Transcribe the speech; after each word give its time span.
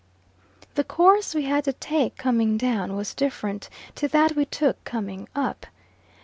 The 0.73 0.83
course 0.83 1.35
we 1.35 1.43
had 1.43 1.63
to 1.65 1.73
take 1.73 2.17
coming 2.17 2.57
down 2.57 2.95
was 2.95 3.13
different 3.13 3.69
to 3.93 4.07
that 4.07 4.35
we 4.35 4.45
took 4.45 4.83
coming 4.83 5.27
up. 5.35 5.67